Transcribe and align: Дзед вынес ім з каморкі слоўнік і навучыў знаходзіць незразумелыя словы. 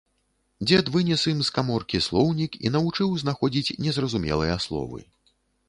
Дзед 0.69 0.87
вынес 0.95 1.25
ім 1.31 1.43
з 1.49 1.53
каморкі 1.57 2.01
слоўнік 2.07 2.57
і 2.67 2.73
навучыў 2.77 3.13
знаходзіць 3.25 3.75
незразумелыя 3.89 4.59
словы. 4.69 4.99